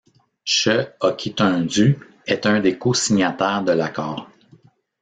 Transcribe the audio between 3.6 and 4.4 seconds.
de l’accord.